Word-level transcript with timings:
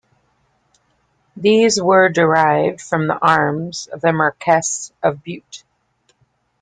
These 1.37 1.79
were 1.79 2.09
derived 2.09 2.81
from 2.81 3.05
the 3.05 3.19
arms 3.19 3.85
of 3.93 4.01
the 4.01 4.11
Marquess 4.11 4.91
of 5.03 5.21
Bute. 5.21 5.63